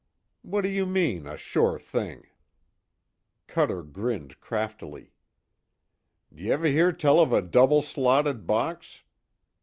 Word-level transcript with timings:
"What 0.41 0.61
do 0.61 0.69
you 0.69 0.87
mean 0.87 1.27
a 1.27 1.37
sure 1.37 1.77
thing?" 1.77 2.25
Cuter 3.47 3.83
grinned 3.83 4.39
craftily: 4.39 5.13
"D'ye 6.33 6.49
ever 6.51 6.65
hear 6.65 6.91
tell 6.91 7.19
of 7.19 7.31
a 7.31 7.41
double 7.43 7.83
slotted 7.83 8.47
box? 8.47 9.03